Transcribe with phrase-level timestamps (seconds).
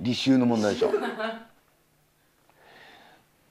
[0.00, 0.92] 履修の問題でしょ。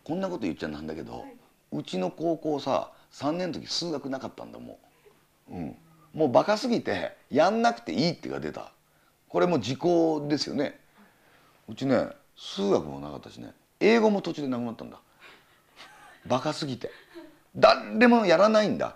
[0.04, 1.26] こんなこと言っちゃなんだけど、
[1.72, 4.80] うちの高校さ3年の時数学なかったんだも
[5.50, 5.76] う、うん、
[6.14, 8.72] もうバカすぎてやんなくていいってが出た。
[9.28, 10.80] これも時効ですよね。
[11.68, 12.08] うちね
[12.38, 14.98] 数学もなかったしね英語も途中でなくなったんだ。
[16.26, 16.90] バカすぎて。
[17.56, 18.96] 誰もやらないんだ。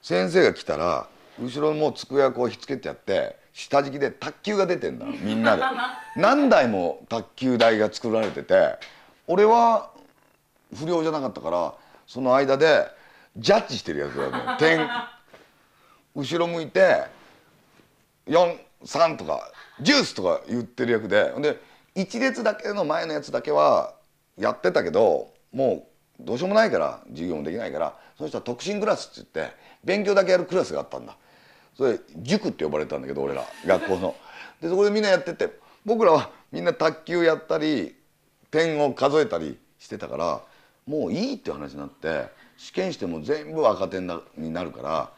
[0.00, 1.08] 先生が来たら
[1.38, 5.62] 後ろのもう机をこうひっつけてやって下敷きで卓球が出てんだみんなで。
[6.14, 8.76] 何台も卓球台が作られてて
[9.26, 9.90] 俺は
[10.74, 11.74] 不良じゃなかったから
[12.06, 12.86] その間で
[13.38, 14.86] ジャッジしてるやつだね点
[16.14, 17.04] 後ろ向いて
[18.28, 19.50] 43とか
[19.80, 21.32] ジュースとか言ってる役で。
[21.40, 21.58] で
[21.94, 23.94] 1列だけの前のやつだけは
[24.36, 25.88] やってたけども
[26.20, 31.16] うどうしようもないから授業もできないからその人は特進クラスって言って勉強だけやるクラスがあったんだ。
[31.76, 34.16] それ塾って呼ばれたんだけど俺ら学校の。
[34.60, 35.50] でそこでみんなやってて
[35.84, 37.94] 僕らはみんな卓球やったり
[38.50, 40.42] 点を数えたりしてたから
[40.86, 45.10] もういいって話になって試験しても全部赤点になるから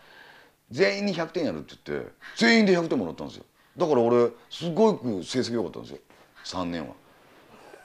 [0.70, 3.44] 全員に100点やるって言って全員で100点もらったんですよ
[3.77, 5.98] だから俺すごく成績良かったんですよ
[6.44, 6.94] 3年は。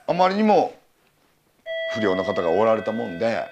[0.07, 0.73] あまりにも
[1.93, 3.45] 不良な方がおられたもんで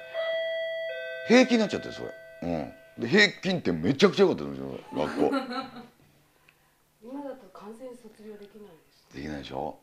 [1.28, 2.10] 平均になっちゃってそれ。
[2.44, 5.32] うん平均点めちゃくちゃ良かったんですよ学校。
[7.04, 8.76] 今だと完全に卒業できないで
[9.10, 9.78] すできないでしょ？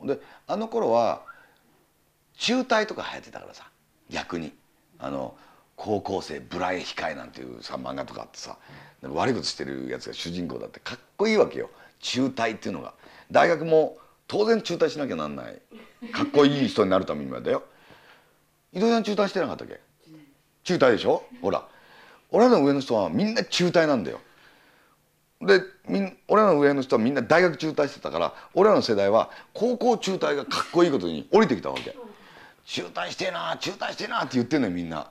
[0.00, 0.06] うん。
[0.06, 1.22] であの頃は
[2.36, 3.70] 中退とか流行ってたからさ
[4.10, 4.52] 逆に。
[4.98, 5.36] あの
[5.74, 8.56] 高校生ブラエ控えなんていうさ漫画とかあってさ
[9.02, 11.70] 悪いことしてるやつが主人公だってかっこいいわけよ。
[11.98, 12.94] 中退っていうのが。
[13.32, 15.60] 大学も当然中退しなきゃなんない。
[16.12, 17.64] かっこいい人になるためにはだよ。
[18.72, 19.80] 井戸さん中退してなかったっけ？
[20.64, 21.24] 中退でしょ？
[21.40, 21.66] ほら。
[22.30, 24.20] 俺らの上の人はみんな中退なんだよ。
[25.40, 31.96] でみん俺らの上の人はみんな大学中退してたから俺らの世代は高校中退がかっこいいことに降りてきたわけ。
[32.64, 35.10] 中退してえな中退してえなって言ってんのよみんな。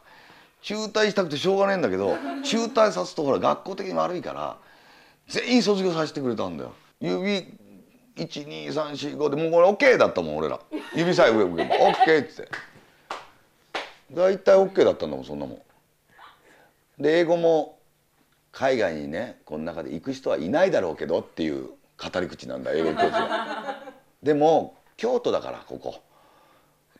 [0.61, 4.57] 中退したくてしょうがねえんだけど中退さすとほら学校的に悪いから
[5.27, 6.73] 全員卒業させてくれたんだよ。
[7.01, 7.59] 指
[8.15, 10.59] 12345でもうこれ OK だったもん俺ら。
[10.95, 11.75] 指さえ上向けば。
[11.75, 12.51] OK っつって。
[14.13, 15.55] 大体 OK だったんだもんそんなも
[16.99, 17.01] ん。
[17.01, 17.79] で英語も
[18.51, 23.83] 海外にねこの中で行く人はいないだろうけどっていう語り口なんだ英語教師は。
[24.21, 26.01] でも京都だからここ。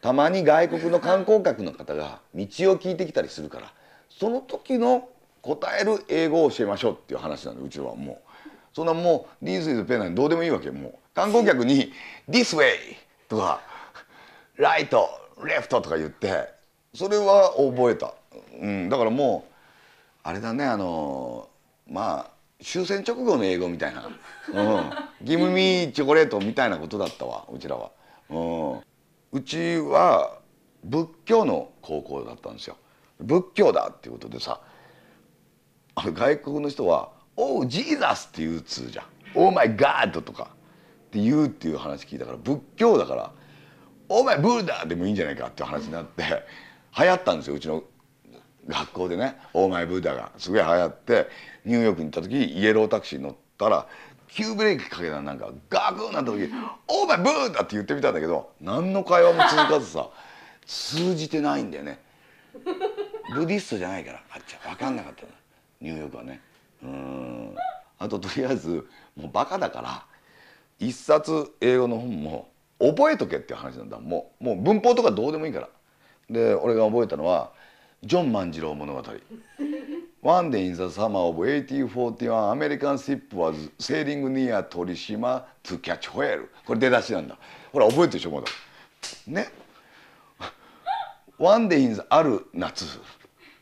[0.01, 3.71] たまに外国の観光客の方が道を聞いてきたりするから
[4.09, 5.07] その時の
[5.43, 8.31] 答える英語を教えましょうっていう話なんでうちはもう。
[8.73, 10.93] そんなもう「This is pen」なんどうでもいいわけもう。
[11.13, 11.91] 観光客に
[12.29, 12.71] 「This way」
[13.27, 13.61] とか
[14.57, 14.87] 「Right」
[15.37, 16.60] 「Left」とか言って
[16.93, 18.13] それは覚えた、
[18.59, 19.51] うん、だからもう
[20.23, 21.49] あれだねあの
[21.89, 22.31] まあ
[22.63, 24.07] 終戦直後の英語みたいな
[24.53, 24.91] 「うん、
[25.25, 27.91] ギムミーチョコレート」みたいなことだったわうちらは。
[28.29, 28.79] うん。
[29.33, 30.37] うちは
[30.83, 32.75] 仏教の高校だったんですよ。
[33.19, 34.59] 仏教だっていうことでさ
[35.95, 40.49] 外国の人は「おうジーザス」って言うつじゃん「オーマイガード」とか
[41.07, 43.31] って言うっていう話聞いたから仏教だから
[44.09, 46.43] 「オーマイブーダー」でもいいんじゃないかっていう話になって。
[46.97, 47.83] 流行ったんですようちの
[48.67, 50.31] 学校でね「オーマイブーダ」が。
[50.37, 51.27] すごい流行って
[51.65, 53.87] ニューヨークに行った時イエロータクシーに乗ったら
[54.27, 56.49] 急ブレーキかけたらなんかガクンなった時
[56.87, 60.09] 「オーマイブーダ」って言ってみたんだけど何の会話も続かずさ
[60.65, 61.99] 通じてないんだよね。
[63.33, 65.23] ブディストじゃないからあっちゃ分かんなかった
[65.79, 66.41] ニューヨークはね。
[66.83, 67.55] うん。
[67.97, 70.05] あととりあえずもうバカだから
[70.79, 72.49] 一冊英語の本も
[72.79, 73.99] 覚えとけっていう話なんだ。
[73.99, 75.69] もうもう文法とかどうでもいいから。
[76.31, 77.51] で俺が覚えたのは
[78.03, 79.03] 「ジョン万次郎物語」
[80.23, 86.45] One day in the summer of 1841, American ship was sailing near 鳥島 to catch whale.
[86.63, 87.35] これ出だしなんだ。
[87.73, 88.47] ほら、覚えてるでしょ、まだ。
[89.25, 89.49] ね。
[91.39, 92.85] One day in the ある夏、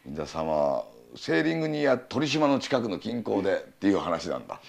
[0.05, 0.83] in the summer,
[1.15, 4.59] セーリングニア鳥島の近くの近郊でっていう話なんだ。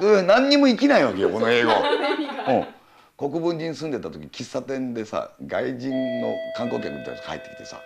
[0.00, 1.70] それ何にも生きないわけよ、この英語。
[2.50, 2.81] うん
[3.16, 7.80] 国分寺に住んでた時喫茶店でさ外人の観光客みたいな人帰ってきてさ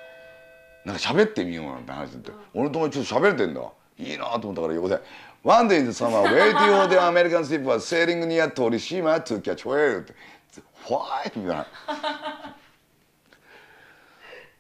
[0.85, 3.61] なんか喋ってみようなんて話って俺の友達ちょっと喋れてんだ
[3.99, 5.01] いいなと思ったから横で
[5.43, 9.65] 「One day in the summer waiting for the American ship was sailing near 鳥島 to catch
[9.69, 10.15] whale」って
[10.87, 11.67] 「Why?」みたいな。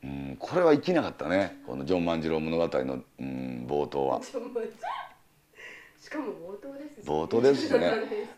[0.04, 4.20] うんこれは生きなかったねこのジョン万次郎物語の、うん、冒頭は。
[6.06, 7.90] しかも冒頭です冒頭ですしね。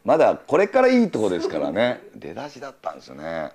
[0.02, 2.00] まだこれからいいとこですからね。
[2.16, 3.50] 出だしだったんですよね。